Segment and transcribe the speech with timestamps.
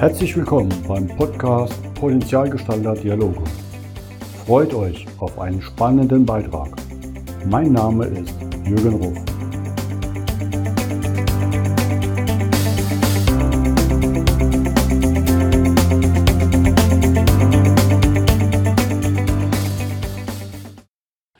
[0.00, 3.44] Herzlich willkommen beim Podcast Potenzialgestalter Dialoge.
[4.46, 6.70] Freut euch auf einen spannenden Beitrag.
[7.44, 8.34] Mein Name ist
[8.64, 9.18] Jürgen Ruf.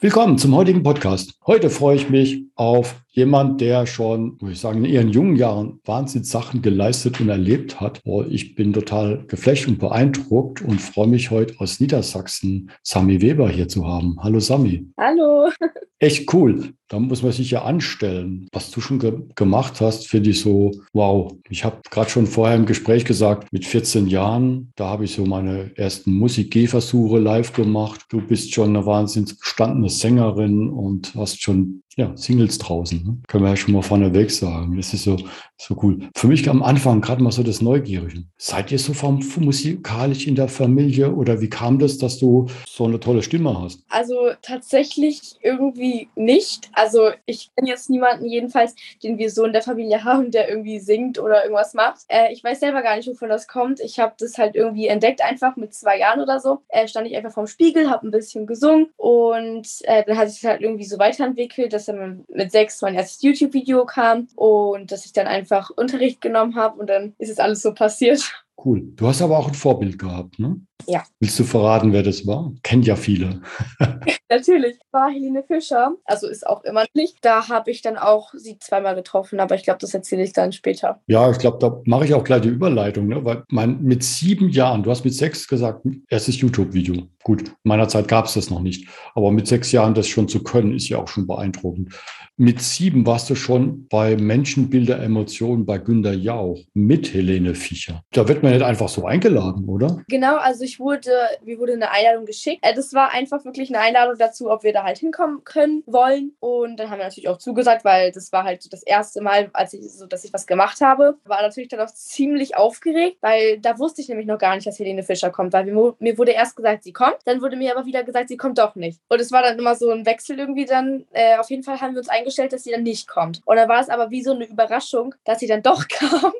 [0.00, 1.32] Willkommen zum heutigen Podcast.
[1.46, 5.80] Heute freue ich mich auf jemand, der schon, muss ich sagen, in ihren jungen Jahren
[5.84, 8.00] Wahnsinns Sachen geleistet und erlebt hat.
[8.04, 13.48] Oh, ich bin total geflecht und beeindruckt und freue mich heute aus Niedersachsen Sami Weber
[13.48, 14.16] hier zu haben.
[14.20, 14.86] Hallo Sami.
[14.96, 15.50] Hallo.
[16.02, 16.72] Echt cool.
[16.88, 18.48] Da muss man sich ja anstellen.
[18.52, 21.30] Was du schon ge gemacht hast, finde ich so, wow.
[21.50, 25.26] Ich habe gerade schon vorher im Gespräch gesagt, mit 14 Jahren, da habe ich so
[25.26, 28.06] meine ersten Musik-Gehversuche live gemacht.
[28.08, 33.04] Du bist schon eine wahnsinnig gestandene Sängerin und hast schon ja, Singles draußen.
[33.04, 33.18] Ne?
[33.28, 34.76] Können wir ja schon mal vorneweg sagen.
[34.76, 35.16] Das ist so,
[35.58, 36.08] so cool.
[36.16, 38.24] Für mich am Anfang gerade mal so das Neugierige.
[38.38, 42.84] Seid ihr so vom, musikalisch in der Familie oder wie kam das, dass du so
[42.84, 43.84] eine tolle Stimme hast?
[43.90, 46.70] Also tatsächlich irgendwie nicht.
[46.72, 50.80] Also ich kenne jetzt niemanden jedenfalls, den wir so in der Familie haben, der irgendwie
[50.80, 52.00] singt oder irgendwas macht.
[52.08, 53.80] Äh, ich weiß selber gar nicht, wovon das kommt.
[53.80, 56.62] Ich habe das halt irgendwie entdeckt, einfach mit zwei Jahren oder so.
[56.68, 60.44] Äh, stand ich einfach vorm Spiegel, habe ein bisschen gesungen und äh, dann hat sich
[60.46, 65.12] halt irgendwie so weiterentwickelt, dass dann mit sechs mein erstes YouTube-Video kam und dass ich
[65.12, 68.44] dann einfach Unterricht genommen habe und dann ist es alles so passiert.
[68.62, 68.92] Cool.
[68.96, 70.60] Du hast aber auch ein Vorbild gehabt, ne?
[70.86, 71.02] Ja.
[71.18, 72.52] Willst du verraten, wer das war?
[72.62, 73.40] Kennt ja viele.
[74.28, 74.78] Natürlich.
[74.92, 77.18] War Helene Fischer, also ist auch immer nicht.
[77.22, 80.52] Da habe ich dann auch sie zweimal getroffen, aber ich glaube, das erzähle ich dann
[80.52, 81.00] später.
[81.06, 83.24] Ja, ich glaube, da mache ich auch gleich die Überleitung, ne?
[83.24, 87.08] weil mein, mit sieben Jahren, du hast mit sechs gesagt, erstes YouTube-Video.
[87.22, 90.28] Gut, in meiner Zeit gab es das noch nicht, aber mit sechs Jahren das schon
[90.28, 91.94] zu können, ist ja auch schon beeindruckend.
[92.42, 98.02] Mit sieben warst du schon bei Menschenbilder Emotionen bei Günter Jauch mit Helene Fischer.
[98.12, 100.02] Da wird man nicht einfach so eingeladen, oder?
[100.08, 101.10] Genau, also ich wurde,
[101.44, 102.64] mir wurde eine Einladung geschickt.
[102.64, 106.32] Äh, das war einfach wirklich eine Einladung dazu, ob wir da halt hinkommen können, wollen.
[106.40, 109.50] Und dann haben wir natürlich auch zugesagt, weil das war halt so das erste Mal,
[109.52, 111.18] als ich so, dass ich was gemacht habe.
[111.26, 114.78] War natürlich dann auch ziemlich aufgeregt, weil da wusste ich nämlich noch gar nicht, dass
[114.78, 117.84] Helene Fischer kommt, weil mir, mir wurde erst gesagt, sie kommt, dann wurde mir aber
[117.84, 118.98] wieder gesagt, sie kommt doch nicht.
[119.10, 121.04] Und es war dann immer so ein Wechsel irgendwie dann.
[121.12, 123.40] Äh, auf jeden Fall haben wir uns eingestellt eingestellt, dass sie dann nicht kommt.
[123.44, 126.32] Und dann war es aber wie so eine Überraschung, dass sie dann doch kam.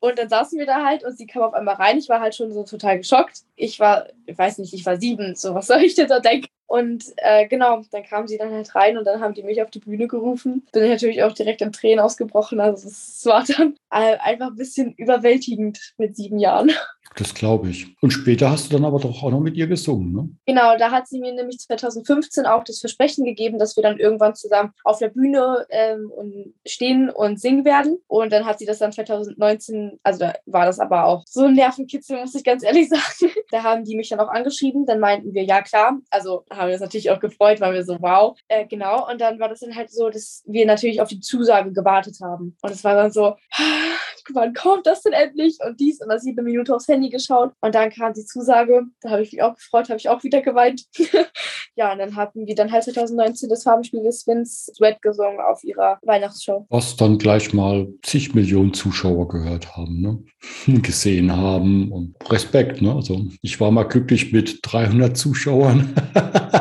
[0.00, 1.98] Und dann saßen wir da halt und sie kam auf einmal rein.
[1.98, 3.42] Ich war halt schon so total geschockt.
[3.54, 6.48] Ich war, ich weiß nicht, ich war sieben, so was soll ich denn da denken?
[6.72, 9.68] Und äh, genau, dann kam sie dann halt rein und dann haben die mich auf
[9.68, 10.66] die Bühne gerufen.
[10.72, 12.60] Bin natürlich auch direkt in Tränen ausgebrochen.
[12.60, 16.72] Also es war dann einfach ein bisschen überwältigend mit sieben Jahren.
[17.16, 17.94] Das glaube ich.
[18.00, 20.30] Und später hast du dann aber doch auch noch mit ihr gesungen, ne?
[20.46, 24.34] Genau, da hat sie mir nämlich 2015 auch das Versprechen gegeben, dass wir dann irgendwann
[24.34, 27.98] zusammen auf der Bühne ähm, und stehen und singen werden.
[28.06, 31.54] Und dann hat sie das dann 2019, also da war das aber auch so ein
[31.54, 33.32] Nervenkitzel, muss ich ganz ehrlich sagen.
[33.52, 34.86] Da haben die mich dann auch angeschrieben.
[34.86, 35.98] Dann meinten wir, ja klar.
[36.10, 38.36] Also haben wir uns natürlich auch gefreut, weil wir so, wow.
[38.48, 39.08] Äh, genau.
[39.10, 42.56] Und dann war das dann halt so, dass wir natürlich auf die Zusage gewartet haben.
[42.62, 43.36] Und es war dann so,
[44.32, 45.58] wann kommt das denn endlich?
[45.64, 47.52] Und dies und das jede Minute aufs Handy geschaut.
[47.60, 48.84] Und dann kam die Zusage.
[49.02, 50.84] Da habe ich mich auch gefreut, habe ich auch wieder geweint.
[51.76, 55.64] ja, und dann haben wir dann halt 2019 das Farbenspiel des Swins Duett gesungen auf
[55.64, 56.66] ihrer Weihnachtsshow.
[56.68, 60.22] Was dann gleich mal zig Millionen Zuschauer gehört haben, ne?
[60.82, 62.82] gesehen haben und Respekt.
[62.82, 62.94] Ne?
[62.94, 65.94] Also ich war mal glücklich mit 300 Zuschauern.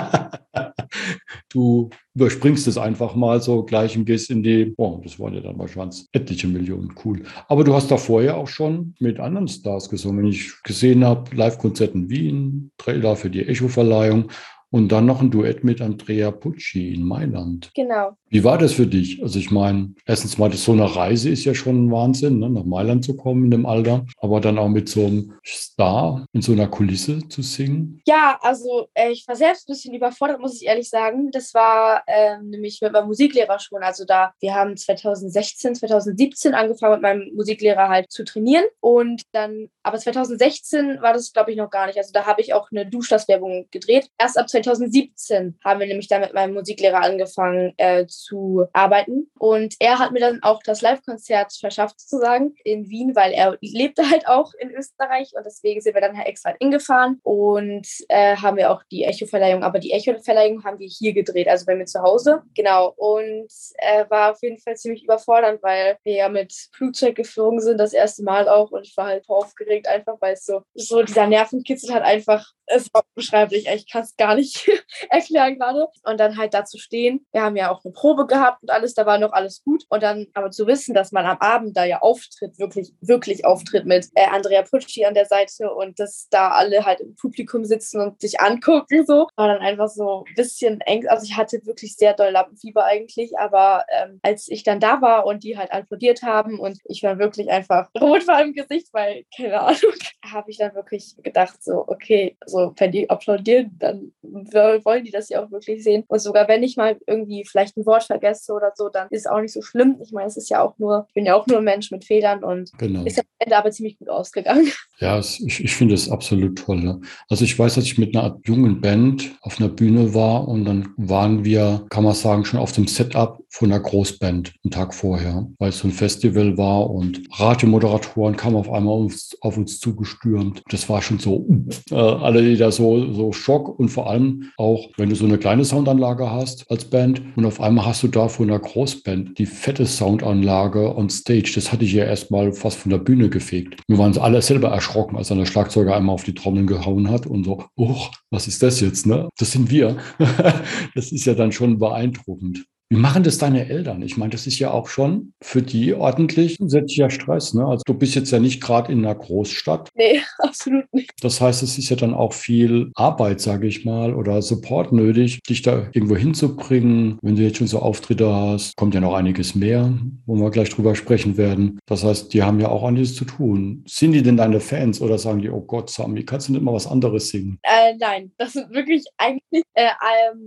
[1.49, 5.41] du überspringst es einfach mal so gleich und gehst in die, oh, das waren ja
[5.41, 7.23] dann wahrscheinlich etliche Millionen, cool.
[7.47, 10.19] Aber du hast da vorher auch schon mit anderen Stars gesungen.
[10.19, 14.29] Wenn ich gesehen habe, Live-Konzert in Wien, Trailer für die Echo-Verleihung
[14.71, 17.71] und dann noch ein Duett mit Andrea Pucci in Mailand.
[17.75, 18.17] Genau.
[18.29, 19.21] Wie war das für dich?
[19.21, 22.49] Also ich meine, erstens mal, so eine Reise ist ja schon ein Wahnsinn, ne?
[22.49, 26.41] nach Mailand zu kommen in dem Alter, aber dann auch mit so einem Star in
[26.41, 28.01] so einer Kulisse zu singen.
[28.07, 31.31] Ja, also äh, ich war selbst ein bisschen überfordert, muss ich ehrlich sagen.
[31.31, 33.83] Das war äh, nämlich mit meinem Musiklehrer schon.
[33.83, 39.67] Also da, wir haben 2016, 2017 angefangen mit meinem Musiklehrer halt zu trainieren und dann,
[39.83, 41.97] aber 2016 war das glaube ich noch gar nicht.
[41.97, 44.09] Also da habe ich auch eine Duschlasswerbung gedreht.
[44.17, 49.29] Erst ab 2017 haben wir nämlich dann mit meinem Musiklehrer angefangen äh, zu arbeiten.
[49.37, 54.09] Und er hat mir dann auch das Live-Konzert verschafft, sozusagen, in Wien, weil er lebte
[54.09, 58.57] halt auch in Österreich und deswegen sind wir dann halt extra hingefahren und äh, haben
[58.57, 62.01] wir auch die Echo-Verleihung, aber die Echo-Verleihung haben wir hier gedreht, also bei mir zu
[62.01, 62.43] Hause.
[62.55, 62.93] Genau.
[62.97, 67.77] Und äh, war auf jeden Fall ziemlich überfordernd, weil wir ja mit Flugzeug geflogen sind,
[67.77, 71.27] das erste Mal auch und ich war halt aufgeregt, einfach weil es so, so dieser
[71.27, 75.87] Nervenkitzel hat einfach, es war beschreiblich, ich kann es gar nicht nicht erklären gerade.
[76.03, 77.25] Und dann halt da zu stehen.
[77.31, 79.83] Wir haben ja auch eine Probe gehabt und alles, da war noch alles gut.
[79.89, 83.85] Und dann aber zu wissen, dass man am Abend da ja auftritt, wirklich, wirklich auftritt
[83.85, 88.01] mit äh, Andrea Pucci an der Seite und dass da alle halt im Publikum sitzen
[88.01, 91.07] und sich angucken, so, war dann einfach so ein bisschen eng.
[91.07, 95.25] Also ich hatte wirklich sehr doll Lampenfieber eigentlich, aber ähm, als ich dann da war
[95.25, 99.25] und die halt applaudiert haben und ich war wirklich einfach rot vor dem Gesicht, weil,
[99.35, 99.93] keine Ahnung,
[100.31, 105.29] habe ich dann wirklich gedacht, so, okay, so, wenn die applaudieren, dann wollen die das
[105.29, 106.03] ja auch wirklich sehen.
[106.07, 109.27] Und sogar wenn ich mal irgendwie vielleicht ein Wort vergesse oder so, dann ist es
[109.27, 109.97] auch nicht so schlimm.
[110.01, 112.05] Ich meine, es ist ja auch nur, ich bin ja auch nur ein Mensch mit
[112.05, 113.03] Fehlern und genau.
[113.03, 114.71] ist ja am Ende aber ziemlich gut ausgegangen.
[115.01, 116.79] Ja, es, ich, ich finde es absolut toll.
[116.79, 117.01] Ne?
[117.27, 120.93] Also ich weiß, dass ich mit einer jungen Band auf einer Bühne war und dann
[120.95, 125.47] waren wir, kann man sagen, schon auf dem Setup von einer Großband einen Tag vorher,
[125.57, 129.79] weil es so ein Festival war und Radiomoderatoren kamen auf einmal auf, auf uns
[130.21, 130.63] zugestürmt.
[130.69, 131.45] Das war schon so,
[131.91, 135.65] äh, alle wieder so, so Schock und vor allem auch, wenn du so eine kleine
[135.65, 139.85] Soundanlage hast als Band und auf einmal hast du da von einer Großband die fette
[139.85, 141.51] Soundanlage on Stage.
[141.55, 143.81] Das hatte ich ja erstmal fast von der Bühne gefegt.
[143.87, 147.25] Wir waren alle selber erschrocken, als dann der Schlagzeuger einmal auf die Trommeln gehauen hat
[147.25, 149.05] und so, oh, was ist das jetzt?
[149.05, 149.29] Ne?
[149.37, 149.97] Das sind wir.
[150.95, 152.65] das ist ja dann schon beeindruckend.
[152.91, 154.01] Wie machen das deine Eltern?
[154.01, 157.53] Ich meine, das ist ja auch schon für die ordentlich sätzlicher Stress.
[157.53, 157.65] Ne?
[157.65, 159.91] Also du bist jetzt ja nicht gerade in einer Großstadt.
[159.95, 161.09] Nee, absolut nicht.
[161.21, 165.41] Das heißt, es ist ja dann auch viel Arbeit, sage ich mal, oder Support nötig,
[165.43, 167.17] dich da irgendwo hinzubringen.
[167.21, 169.93] Wenn du jetzt schon so Auftritte hast, kommt ja noch einiges mehr,
[170.25, 171.79] wo wir gleich drüber sprechen werden.
[171.85, 173.85] Das heißt, die haben ja auch einiges zu tun.
[173.87, 176.73] Sind die denn deine Fans oder sagen die, oh Gott, Sami, kannst du nicht mal
[176.73, 177.57] was anderes singen?
[177.61, 179.87] Äh, nein, das sind wirklich eigentlich äh,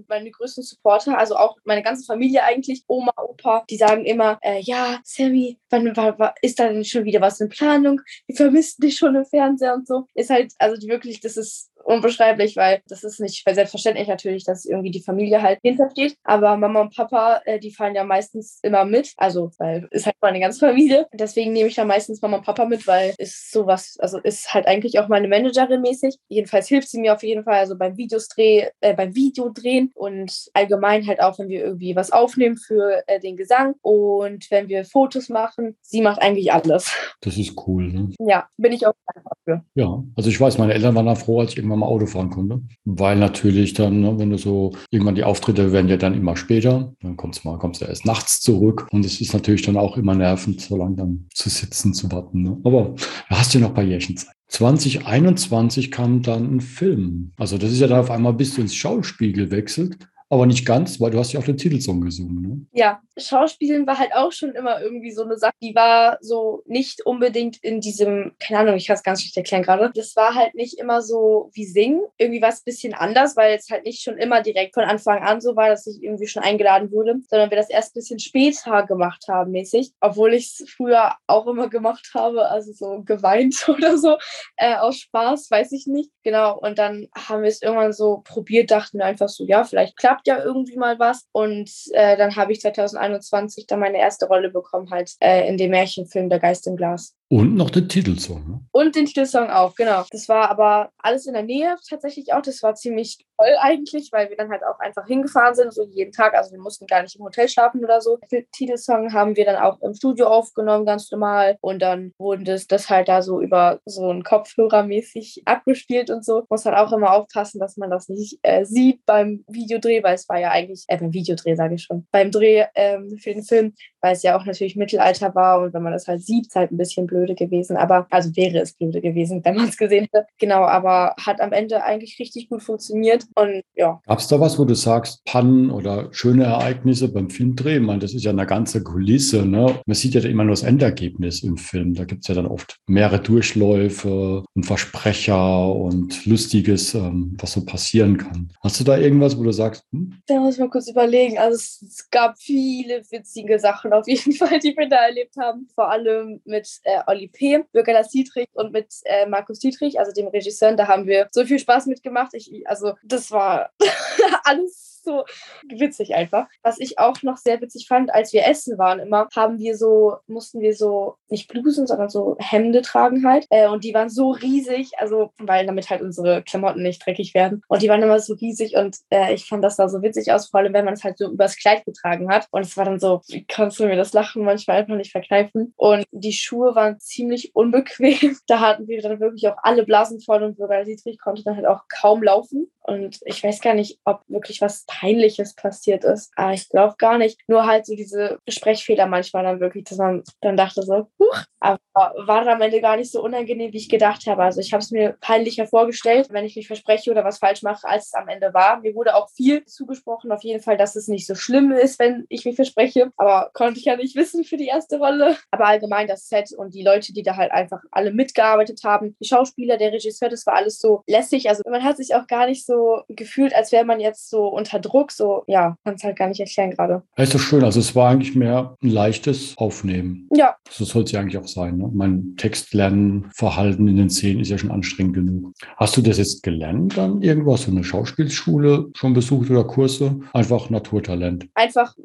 [0.08, 4.38] meine größten Supporter, also auch meine ganze Familie Familie eigentlich, Oma, Opa, die sagen immer,
[4.42, 8.00] äh, ja, Sammy, wann, wann, wann, ist da denn schon wieder was in Planung?
[8.26, 10.06] Wir vermissen dich schon im Fernseher und so.
[10.14, 14.90] Ist halt, also wirklich, das ist unbeschreiblich, weil das ist nicht selbstverständlich natürlich, dass irgendwie
[14.90, 16.16] die Familie halt hintersteht.
[16.24, 19.12] Aber Mama und Papa, äh, die fahren ja meistens immer mit.
[19.16, 21.06] Also, weil ist halt meine ganze Familie.
[21.12, 24.66] Deswegen nehme ich ja meistens Mama und Papa mit, weil ist sowas, also ist halt
[24.66, 26.16] eigentlich auch meine Managerin mäßig.
[26.28, 31.06] Jedenfalls hilft sie mir auf jeden Fall, also beim Videosdreh, äh, beim Videodrehen und allgemein
[31.06, 35.28] halt auch, wenn wir irgendwie was aufnehmen für äh, den Gesang und wenn wir Fotos
[35.28, 35.76] machen.
[35.82, 36.92] Sie macht eigentlich alles.
[37.20, 38.10] Das ist cool, ne?
[38.18, 39.64] Ja, bin ich auch dankbar für.
[39.74, 42.06] Ja, also ich weiß, meine Eltern waren da froh, als ich irgendwann irgendwann mal Auto
[42.06, 42.62] fahren konnte.
[42.84, 46.94] Weil natürlich dann, ne, wenn du so, irgendwann die Auftritte werden ja dann immer später,
[47.00, 49.96] dann kommst du mal, kommst du erst nachts zurück und es ist natürlich dann auch
[49.96, 52.42] immer nervend, so lange dann zu sitzen, zu warten.
[52.42, 52.60] Ne?
[52.64, 52.94] Aber
[53.28, 54.34] da hast du noch ein paar Jährchen Zeit.
[54.48, 57.32] 2021 kam dann ein Film.
[57.36, 59.98] Also das ist ja dann auf einmal bis du ins Schauspiel gewechselt
[60.34, 62.42] aber nicht ganz, weil du hast ja auch den Titelsong gesungen.
[62.42, 62.60] Ne?
[62.72, 67.04] Ja, Schauspielen war halt auch schon immer irgendwie so eine Sache, die war so nicht
[67.06, 69.90] unbedingt in diesem, keine Ahnung, ich kann es ganz schlecht erklären gerade.
[69.94, 72.02] Das war halt nicht immer so wie Singen.
[72.18, 75.22] Irgendwie war es ein bisschen anders, weil es halt nicht schon immer direkt von Anfang
[75.22, 78.18] an so war, dass ich irgendwie schon eingeladen wurde, sondern wir das erst ein bisschen
[78.18, 79.92] später gemacht haben, mäßig.
[80.00, 84.16] Obwohl ich es früher auch immer gemacht habe, also so geweint oder so,
[84.56, 86.10] äh, aus Spaß, weiß ich nicht.
[86.22, 90.26] Genau, und dann haben wir es irgendwann so probiert, dachten einfach so, ja, vielleicht klappt
[90.26, 91.26] ja irgendwie mal was.
[91.32, 92.60] Und äh, dann habe ich
[93.04, 97.14] 2021 dann meine erste Rolle bekommen, halt äh, in dem Märchenfilm Der Geist im Glas.
[97.30, 98.48] Und noch den Titelsong.
[98.48, 98.60] Ne?
[98.70, 100.04] Und den Titelsong auch, genau.
[100.10, 102.42] Das war aber alles in der Nähe tatsächlich auch.
[102.42, 106.12] Das war ziemlich toll eigentlich, weil wir dann halt auch einfach hingefahren sind, so jeden
[106.12, 106.34] Tag.
[106.34, 108.18] Also wir mussten gar nicht im Hotel schlafen oder so.
[108.30, 111.56] Den Titelsong haben wir dann auch im Studio aufgenommen, ganz normal.
[111.60, 116.24] Und dann wurde das, das halt da so über so einen Kopfhörer mäßig abgespielt und
[116.24, 116.44] so.
[116.50, 120.28] Muss halt auch immer aufpassen, dass man das nicht äh, sieht beim Videodreh, weil es
[120.28, 123.74] war ja eigentlich, äh, beim Videodreh sage ich schon, beim Dreh ähm, für den Film,
[124.00, 126.70] weil es ja auch natürlich Mittelalter war und wenn man das halt sieht, ist halt
[126.70, 127.76] ein bisschen blöde gewesen.
[127.76, 130.26] Aber, also wäre es blöde gewesen, wenn man es gesehen hätte.
[130.38, 134.00] Genau, aber hat am Ende eigentlich richtig gut funktioniert und ja.
[134.06, 137.76] Gab es da was, wo du sagst, Pannen oder schöne Ereignisse beim Filmdreh?
[137.76, 139.80] Ich meine, das ist ja eine ganze Kulisse, ne?
[139.86, 141.94] Man sieht ja immer nur das Endergebnis im Film.
[141.94, 147.64] Da gibt es ja dann oft mehrere Durchläufe und Versprecher und Lustiges, ähm, was so
[147.64, 148.50] passieren kann.
[148.62, 150.18] Hast du da irgendwas, wo du sagst, hm?
[150.26, 151.38] Da muss ich mal kurz überlegen.
[151.38, 155.68] Also es, es gab viele witzige Sachen auf jeden Fall, die wir da erlebt haben.
[155.74, 160.28] Vor allem mit äh, Olli P., Bürger Dietrich und mit äh, Markus Dietrich, also dem
[160.28, 160.74] Regisseur.
[160.74, 162.34] Da haben wir so viel Spaß mitgemacht.
[162.34, 163.70] Ich, also das war
[164.44, 165.24] alles so
[165.68, 166.46] witzig einfach.
[166.62, 170.16] Was ich auch noch sehr witzig fand, als wir essen waren immer, haben wir so,
[170.26, 173.46] mussten wir so, nicht Blusen, sondern so Hemde tragen halt.
[173.50, 177.62] Äh, und die waren so riesig, also, weil damit halt unsere Klamotten nicht dreckig werden.
[177.68, 180.48] Und die waren immer so riesig und äh, ich fand das da so witzig aus,
[180.48, 182.46] vor allem wenn man es halt so übers Kleid getragen hat.
[182.50, 185.72] Und es war dann so, wie kannst du mir das Lachen manchmal einfach nicht verkneifen?
[185.76, 188.36] Und die Schuhe waren ziemlich unbequem.
[188.46, 191.66] Da hatten wir dann wirklich auch alle Blasen voll und sogar Dietrich konnte dann halt
[191.66, 192.70] auch kaum laufen.
[192.82, 196.32] Und ich weiß gar nicht, ob wirklich was Peinliches passiert ist.
[196.36, 197.40] Aber ich glaube gar nicht.
[197.48, 201.78] Nur halt so diese Sprechfehler manchmal dann wirklich, dass man dann dachte so, huch, aber
[201.94, 204.42] war am Ende gar nicht so unangenehm, wie ich gedacht habe.
[204.42, 207.86] Also ich habe es mir peinlicher vorgestellt, wenn ich mich verspreche oder was falsch mache,
[207.88, 208.80] als es am Ende war.
[208.80, 212.26] Mir wurde auch viel zugesprochen, auf jeden Fall, dass es nicht so schlimm ist, wenn
[212.28, 213.10] ich mich verspreche.
[213.16, 215.36] Aber konnte ich ja nicht wissen für die erste Rolle.
[215.50, 219.26] Aber allgemein das Set und die Leute, die da halt einfach alle mitgearbeitet haben, die
[219.26, 221.48] Schauspieler, der Regisseur, das war alles so lässig.
[221.48, 224.78] Also man hat sich auch gar nicht so gefühlt, als wäre man jetzt so unter
[224.84, 225.12] Druck.
[225.12, 227.02] So, ja, kann es halt gar nicht erklären gerade.
[227.16, 227.64] Ja, ist doch schön.
[227.64, 230.28] Also es war eigentlich mehr ein leichtes Aufnehmen.
[230.32, 230.56] Ja.
[230.70, 231.78] So soll es ja eigentlich auch sein.
[231.78, 231.90] Ne?
[231.92, 235.52] Mein Textlernen, Verhalten in den Szenen ist ja schon anstrengend genug.
[235.76, 237.62] Hast du das jetzt gelernt dann irgendwas?
[237.62, 240.20] So eine Schauspielschule schon besucht oder Kurse?
[240.32, 241.48] Einfach Naturtalent.
[241.54, 241.94] Einfach,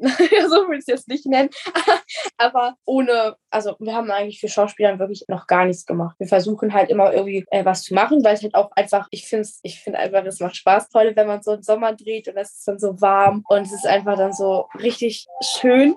[0.68, 1.50] will ich es jetzt nicht nennen,
[2.38, 6.16] aber ohne, also wir haben eigentlich für Schauspieler wirklich noch gar nichts gemacht.
[6.18, 9.26] Wir versuchen halt immer irgendwie äh, was zu machen, weil es halt auch einfach, ich
[9.26, 12.28] finde es, ich finde einfach, es macht Spaß, toll, wenn man so im Sommer dreht
[12.28, 15.94] und es ist dann so warm und es ist einfach dann so richtig schön,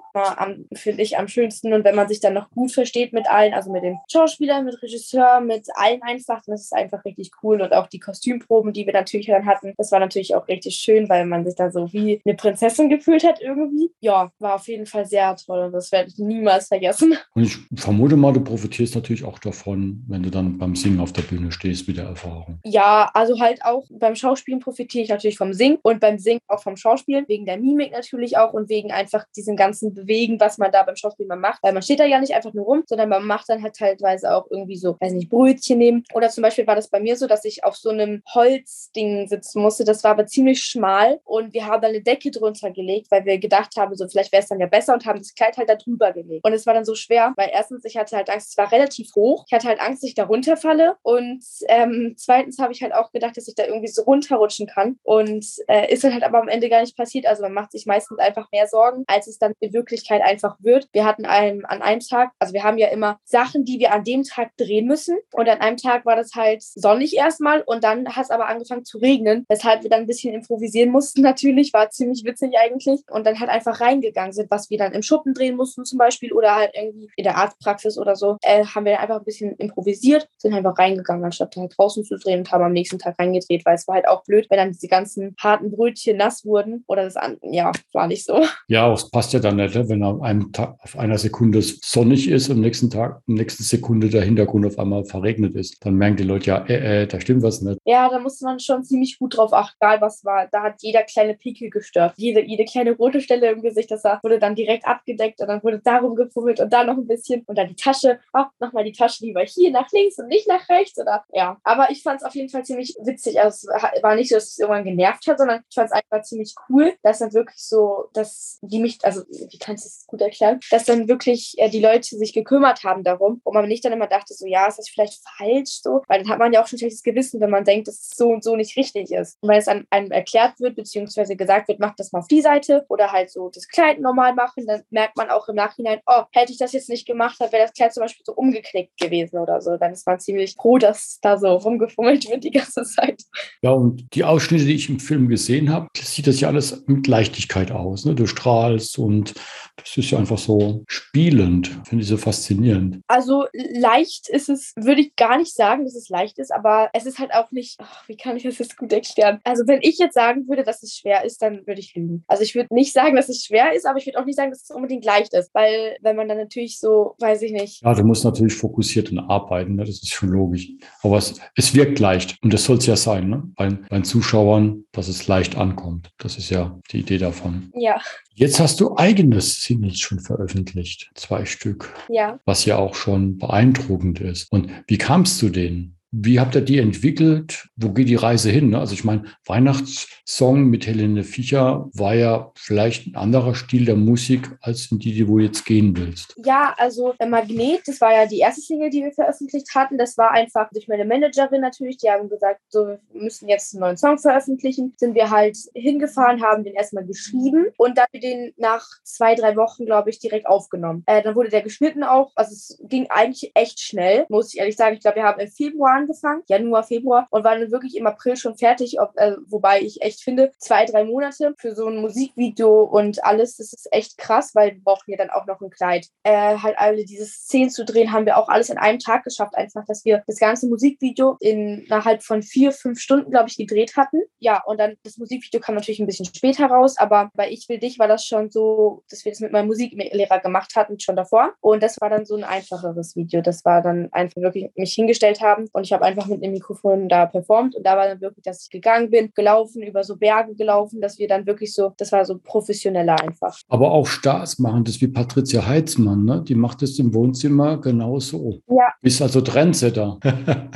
[0.74, 3.72] finde ich am schönsten und wenn man sich dann noch gut versteht mit allen, also
[3.72, 7.88] mit den Schauspielern, mit Regisseur, mit allen einfach, das ist einfach richtig cool und auch
[7.88, 11.46] die Kostümproben, die wir natürlich dann hatten, das war natürlich auch richtig schön, weil man
[11.46, 13.92] sich da so wie eine Prinzessin gefühlt hat irgendwie.
[14.02, 17.16] Ja, war auf jeden Fall sehr toll und das werde ich niemals vergessen.
[17.36, 21.14] Und ich vermute mal, du profitierst natürlich auch davon, wenn du dann beim Singen auf
[21.14, 22.60] der Bühne stehst mit der Erfahrung.
[22.64, 26.62] Ja, also halt auch beim Schauspielen profitiere ich natürlich vom Singen und beim Singen auch
[26.62, 30.72] vom Schauspielen, wegen der Mimik natürlich auch und wegen einfach diesem ganzen Bewegen, was man
[30.72, 31.64] da beim Schauspielen mal macht.
[31.64, 34.36] Weil man steht da ja nicht einfach nur rum, sondern man macht dann halt teilweise
[34.36, 36.04] auch irgendwie so, weiß nicht, Brötchen nehmen.
[36.14, 39.62] Oder zum Beispiel war das bei mir so, dass ich auf so einem Holzding sitzen
[39.62, 39.84] musste.
[39.84, 43.38] Das war aber ziemlich schmal und wir haben da eine Decke drunter gelegt, weil wir
[43.38, 45.76] gedacht haben, so vielleicht wäre es dann ja besser und haben das Kleid halt da
[45.76, 46.46] drüber gelegt.
[46.46, 49.14] Und es war dann so schwer, weil erstens, ich hatte halt Angst, es war relativ
[49.16, 49.46] hoch.
[49.48, 50.96] Ich hatte halt Angst, dass ich da runterfalle.
[51.02, 54.98] Und ähm, zweitens habe ich halt auch gedacht, dass ich da irgendwie so runterrutschen kann.
[55.04, 57.26] Und äh, ist dann halt aber am Ende gar nicht passiert.
[57.26, 60.88] Also man macht sich meistens einfach mehr Sorgen, als es dann in Wirklichkeit einfach wird.
[60.94, 64.04] Wir hatten einen, an einem Tag, also wir haben ja immer Sachen, die wir an
[64.04, 65.18] dem Tag drehen müssen.
[65.32, 68.86] Und an einem Tag war das halt sonnig erstmal und dann hat es aber angefangen
[68.86, 71.74] zu regnen, weshalb wir dann ein bisschen improvisieren mussten natürlich.
[71.74, 73.02] War ziemlich witzig eigentlich.
[73.10, 76.34] Und dann halt einfach reingegangen sind, was wir dann im Schuppen drehen mussten zum Beispiel
[76.34, 80.28] oder halt irgendwie in der Arztpraxis oder so, äh, haben wir einfach ein bisschen improvisiert,
[80.38, 83.76] sind einfach reingegangen, anstatt halt draußen zu drehen und haben am nächsten Tag reingedreht, weil
[83.76, 87.16] es war halt auch blöd, wenn dann diese ganzen harten Brötchen nass wurden oder das
[87.16, 88.44] an, ja, war nicht so.
[88.68, 89.88] Ja, es passt ja dann nicht, ne?
[89.90, 93.64] wenn an einem Tag, auf einer Sekunde es sonnig ist, am nächsten Tag, am nächsten
[93.64, 95.86] Sekunde der Hintergrund auf einmal verregnet ist.
[95.86, 97.80] Dann merken die Leute ja, äh, äh, da stimmt was nicht.
[97.86, 100.48] Ja, da musste man schon ziemlich gut drauf achten, egal was war.
[100.52, 102.14] Da hat jeder kleine Pickel gestört.
[102.18, 105.80] Jede, jede kleine rote Stelle im Gesicht, das wurde dann direkt abgedeckt und dann wurde
[105.80, 109.26] darum gepummelt und da noch ein bisschen und dann die Tasche, oh, nochmal die Tasche
[109.26, 111.58] lieber hier nach links und nicht nach rechts oder ja.
[111.64, 113.40] Aber ich fand es auf jeden Fall ziemlich witzig.
[113.42, 116.23] Also es war nicht so, dass es irgendwann genervt hat, sondern ich fand es einfach
[116.24, 120.22] ziemlich cool, dass dann wirklich so, dass die mich, also wie kannst du das gut
[120.22, 123.94] erklären, dass dann wirklich äh, die Leute sich gekümmert haben darum und man nicht dann
[123.94, 126.68] immer dachte, so ja, ist das vielleicht falsch so, weil dann hat man ja auch
[126.68, 129.38] schon ein schlechtes Gewissen, wenn man denkt, dass es so und so nicht richtig ist.
[129.42, 132.42] Und wenn es an einem erklärt wird, beziehungsweise gesagt wird, macht das mal auf die
[132.42, 136.24] Seite oder halt so das Kleid normal machen, dann merkt man auch im Nachhinein, oh,
[136.32, 139.38] hätte ich das jetzt nicht gemacht, dann wäre das Kleid zum Beispiel so umgeknickt gewesen
[139.38, 139.78] oder so.
[139.78, 143.24] Dann ist man ziemlich froh, dass da so rumgefummelt wird die ganze Zeit.
[143.62, 147.08] Ja, und die Ausschnitte, die ich im Film gesehen habe, sieht das ja alles mit
[147.08, 148.06] Leichtigkeit aus.
[148.06, 148.16] Ne?
[148.16, 149.34] Du strahlst und
[149.76, 151.68] das ist ja einfach so spielend.
[151.88, 153.02] Finde ich so faszinierend.
[153.08, 157.06] Also leicht ist es, würde ich gar nicht sagen, dass es leicht ist, aber es
[157.06, 159.40] ist halt auch nicht, ach, wie kann ich das jetzt gut erklären?
[159.44, 162.24] Also wenn ich jetzt sagen würde, dass es schwer ist, dann würde ich lügen.
[162.28, 164.52] Also ich würde nicht sagen, dass es schwer ist, aber ich würde auch nicht sagen,
[164.52, 167.82] dass es unbedingt leicht ist, weil wenn man dann natürlich so, weiß ich nicht.
[167.82, 169.84] Ja, du musst natürlich fokussiert und arbeiten, ne?
[169.84, 170.70] das ist schon logisch.
[171.02, 173.44] Aber es, es wirkt leicht und das soll es ja sein, ne?
[173.56, 176.03] bei, bei den Zuschauern, dass es leicht ankommt.
[176.18, 177.72] Das ist ja die Idee davon.
[177.76, 178.02] Ja.
[178.34, 181.94] Jetzt hast du eigenes Singles schon veröffentlicht, zwei Stück.
[182.10, 182.40] Ja.
[182.46, 184.52] Was ja auch schon beeindruckend ist.
[184.52, 185.98] Und wie kamst du denen?
[186.16, 187.70] Wie habt ihr die entwickelt?
[187.76, 188.70] Wo geht die Reise hin?
[188.70, 188.78] Ne?
[188.78, 194.52] Also ich meine, Weihnachtssong mit Helene Fischer war ja vielleicht ein anderer Stil der Musik
[194.62, 196.36] als in die, die du jetzt gehen willst.
[196.46, 199.98] Ja, also Magnet, das war ja die erste Single, die wir veröffentlicht hatten.
[199.98, 201.98] Das war einfach durch meine Managerin natürlich.
[201.98, 204.94] Die haben gesagt, so, wir müssen jetzt einen neuen Song veröffentlichen.
[204.98, 209.88] Sind wir halt hingefahren, haben den erstmal geschrieben und dann den nach zwei, drei Wochen,
[209.88, 211.02] glaube ich, direkt aufgenommen.
[211.08, 212.32] Äh, dann wurde der geschnitten auch.
[212.36, 214.94] Also es ging eigentlich echt schnell, muss ich ehrlich sagen.
[214.94, 218.36] Ich glaube, wir haben im Februar angefangen, Januar, Februar und war dann wirklich im April
[218.36, 222.84] schon fertig, ob, äh, wobei ich echt finde, zwei, drei Monate für so ein Musikvideo
[222.84, 226.08] und alles, das ist echt krass, weil wir brauchen ja dann auch noch ein Kleid.
[226.24, 229.56] Äh, halt alle diese Szenen zu drehen, haben wir auch alles in einem Tag geschafft,
[229.56, 234.22] einfach, dass wir das ganze Musikvideo innerhalb von vier, fünf Stunden, glaube ich, gedreht hatten.
[234.40, 237.80] Ja, und dann das Musikvideo kam natürlich ein bisschen später raus, aber bei Ich will
[237.80, 241.54] dich war das schon so, dass wir das mit meinem Musiklehrer gemacht hatten, schon davor.
[241.62, 243.42] Und das war dann so ein einfacheres Video.
[243.42, 247.08] Das war dann einfach wirklich mich hingestellt haben und ich habe einfach mit dem Mikrofon
[247.08, 250.56] da performt und da war dann wirklich, dass ich gegangen bin, gelaufen, über so Berge
[250.56, 253.58] gelaufen, dass wir dann wirklich so, das war so professioneller einfach.
[253.70, 256.44] Aber auch Spaß machen, das wie Patricia Heitzmann, ne?
[256.48, 258.60] Die macht es im Wohnzimmer genauso.
[258.68, 258.94] Ja.
[259.02, 260.20] Ist also Trendsetter.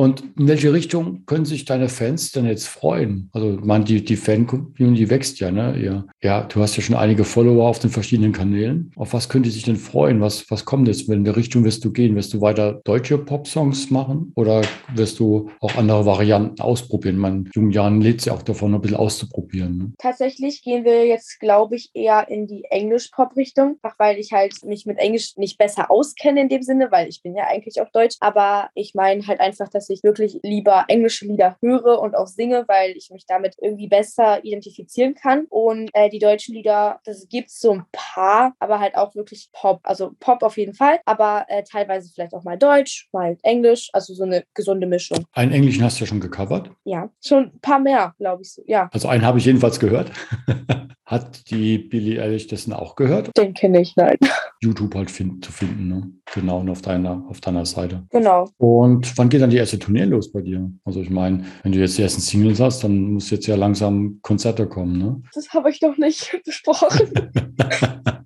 [0.00, 3.28] Und in welche Richtung können sich deine Fans denn jetzt freuen?
[3.34, 5.78] Also, ich meine, die, die Fan-Community wächst ja, ne?
[5.78, 8.92] Ja, ja, du hast ja schon einige Follower auf den verschiedenen Kanälen.
[8.96, 10.20] Auf was können die sich denn freuen?
[10.20, 11.08] Was, was kommt jetzt?
[11.08, 12.14] In welche Richtung wirst du gehen?
[12.14, 14.60] Wirst du weiter deutsche Pop-Songs machen oder
[14.94, 17.14] wirst du auch andere Varianten ausprobieren?
[17.14, 19.78] In meinen jungen Jahren lädt ja auch davon, ein bisschen auszuprobieren.
[19.78, 19.92] Ne?
[19.98, 24.98] Tatsächlich gehen wir jetzt, glaube ich, eher in die Englisch-Pop-Richtung, weil ich halt mich mit
[24.98, 28.16] Englisch nicht besser auskenne in dem Sinne, weil ich bin ja eigentlich auch Deutsch.
[28.20, 32.64] Aber ich meine halt einfach, dass ich wirklich lieber englische Lieder höre und auch singe,
[32.68, 35.46] weil ich mich damit irgendwie besser identifizieren kann.
[35.48, 39.48] Und äh, die deutschen Lieder, das gibt es so ein paar, aber halt auch wirklich
[39.52, 39.80] Pop.
[39.82, 44.14] Also Pop auf jeden Fall, aber äh, teilweise vielleicht auch mal Deutsch, mal Englisch, also
[44.14, 45.24] so eine gesunde Mischung.
[45.32, 46.70] Einen Englischen hast du ja schon gecovert?
[46.84, 48.88] Ja, schon ein paar mehr, glaube ich so, ja.
[48.92, 50.10] Also einen habe ich jedenfalls gehört.
[51.04, 53.36] Hat die Billie Eilish dessen auch gehört?
[53.36, 54.16] Den kenne ich, nein.
[54.62, 56.10] YouTube halt find, zu finden, ne?
[56.34, 58.04] Genau, und auf deiner, auf deiner Seite.
[58.10, 58.48] Genau.
[58.58, 60.70] Und wann geht dann die erste Tournee los bei dir?
[60.84, 64.18] Also ich meine, wenn du jetzt die ersten Singles hast, dann muss jetzt ja langsam
[64.22, 65.22] Konzerte kommen, ne?
[65.34, 67.10] Das habe ich doch nicht besprochen.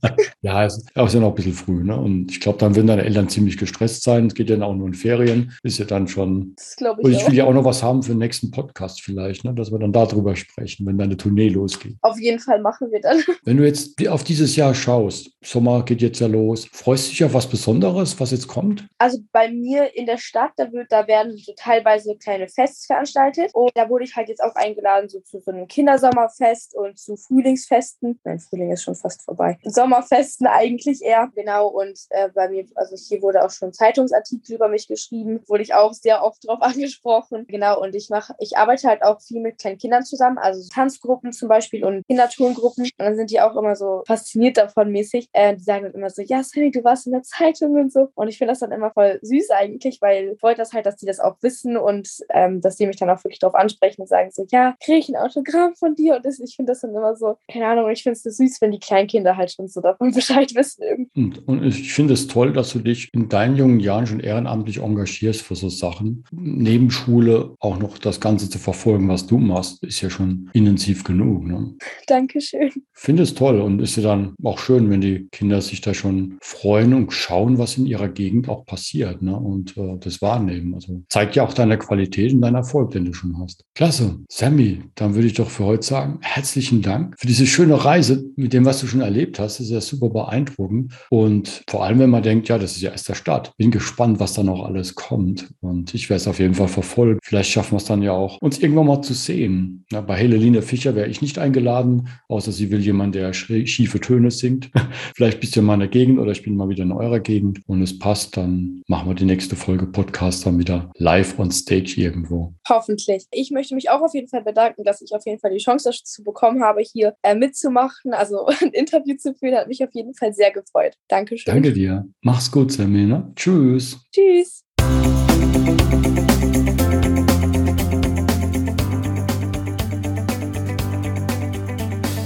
[0.42, 1.96] ja, es ist ja noch ein bisschen früh, ne?
[1.96, 4.26] Und ich glaube, dann werden deine Eltern ziemlich gestresst sein.
[4.26, 5.52] Es geht ja auch nur in Ferien.
[5.62, 6.52] Ist ja dann schon.
[6.56, 7.06] Das glaube ich.
[7.06, 9.54] Und ich will ja auch noch was haben für den nächsten Podcast vielleicht, ne?
[9.54, 11.96] Dass wir dann darüber sprechen, wenn deine Tournee losgeht.
[12.02, 13.22] Auf jeden Fall machen wir dann.
[13.44, 17.24] Wenn du jetzt auf dieses Jahr schaust, Sommer geht jetzt ja los, freust du dich
[17.24, 18.86] auf was Besonderes, was jetzt kommt?
[18.98, 23.50] Also bei mir in der Stadt, da, wird, da werden so teilweise kleine Fests veranstaltet.
[23.54, 27.16] Und da wurde ich halt jetzt auch eingeladen, so zu so einem Kindersommerfest und zu
[27.16, 28.20] Frühlingsfesten.
[28.24, 29.58] Nein, Frühling ist schon fast vorbei.
[29.64, 31.68] Sommerfesten eigentlich eher, genau.
[31.68, 35.74] Und äh, bei mir, also hier wurde auch schon Zeitungsartikel über mich geschrieben, wurde ich
[35.74, 37.46] auch sehr oft drauf angesprochen.
[37.48, 41.32] Genau, und ich mache, ich arbeite halt auch viel mit kleinen Kindern zusammen, also Tanzgruppen
[41.32, 42.84] zum Beispiel und Kinderturngruppen.
[42.84, 45.28] Und dann sind die auch immer so fasziniert davon mäßig.
[45.32, 48.08] Äh, die sagen dann immer so, ja, Sammy, du warst in der Zeitung und so.
[48.14, 50.96] Und ich finde das dann immer voll süß eigentlich, weil ich wollte das halt, dass
[50.96, 54.08] die das auch wissen und ähm, dass die mich dann auch wirklich darauf ansprechen und
[54.08, 56.16] sagen so, ja, kriege ich ein Autogramm von dir?
[56.16, 58.72] Und ich finde das dann immer so, keine Ahnung, ich finde es so süß, wenn
[58.72, 60.82] die Kleinkinder halt schon so davon Bescheid wissen.
[60.82, 61.40] Irgendwie.
[61.46, 64.78] Und, und ich finde es toll, dass du dich in deinen jungen Jahren schon ehrenamtlich
[64.78, 66.24] engagierst für so Sachen.
[66.32, 71.04] Neben Schule auch noch das Ganze zu verfolgen, was du machst, ist ja schon intensiv
[71.04, 71.44] genug.
[71.44, 71.74] Ne?
[72.06, 72.70] Dankeschön.
[72.92, 76.03] Finde es toll und ist ja dann auch schön, wenn die Kinder sich da schon
[76.40, 79.36] freuen und schauen, was in ihrer Gegend auch passiert ne?
[79.36, 80.74] und äh, das wahrnehmen.
[80.74, 83.64] Also zeigt ja auch deine Qualität und deinen Erfolg, den du schon hast.
[83.74, 84.18] Klasse.
[84.30, 88.52] Sammy, dann würde ich doch für heute sagen, herzlichen Dank für diese schöne Reise mit
[88.52, 89.58] dem, was du schon erlebt hast.
[89.58, 90.92] Das ist ja super beeindruckend.
[91.10, 93.56] Und vor allem, wenn man denkt, ja, das ist ja erst der Start.
[93.56, 95.48] Bin gespannt, was da noch alles kommt.
[95.60, 97.18] Und ich werde es auf jeden Fall verfolgen.
[97.22, 99.84] Vielleicht schaffen wir es dann ja auch, uns irgendwann mal zu sehen.
[99.92, 104.30] Ja, bei Helene Fischer wäre ich nicht eingeladen, außer sie will jemand, der schiefe Töne
[104.30, 104.70] singt.
[105.16, 107.80] Vielleicht bist du in meiner Gegend oder ich bin mal wieder in eurer Gegend und
[107.80, 112.52] es passt, dann machen wir die nächste Folge Podcast dann wieder live on stage irgendwo.
[112.68, 113.26] Hoffentlich.
[113.30, 115.90] Ich möchte mich auch auf jeden Fall bedanken, dass ich auf jeden Fall die Chance
[115.90, 118.12] dazu bekommen habe, hier äh, mitzumachen.
[118.12, 120.94] Also ein Interview zu führen, hat mich auf jeden Fall sehr gefreut.
[121.06, 121.54] Dankeschön.
[121.54, 122.04] Danke dir.
[122.22, 123.32] Mach's gut, Samina.
[123.36, 124.00] Tschüss.
[124.12, 124.64] Tschüss.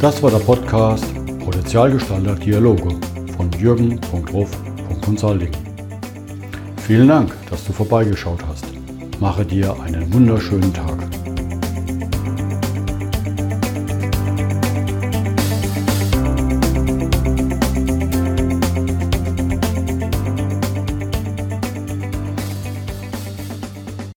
[0.01, 1.05] Das war der Podcast
[1.45, 2.99] Potenzialgestalter Dialoge
[3.59, 5.51] jürgen.ruf.consulting.
[6.87, 8.65] Vielen Dank, dass du vorbeigeschaut hast.
[9.21, 11.18] Mache dir einen wunderschönen Tag.